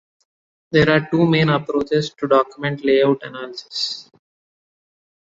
[0.71, 4.09] There are two main approaches to document layout analysis.